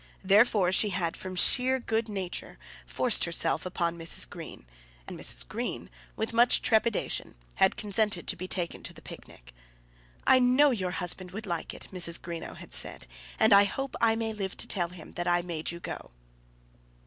[0.23, 2.57] Therefore she had, from sheer good nature,
[2.87, 4.27] forced herself upon Mrs.
[4.27, 4.65] Green,
[5.07, 5.47] and Mrs.
[5.47, 9.53] Green, with much trepidation, had consented to be taken to the picnic.
[10.25, 12.19] "I know your husband would like it," Mrs.
[12.19, 13.05] Greenow had said,
[13.37, 16.09] "and I hope I may live to tell him that I made you go."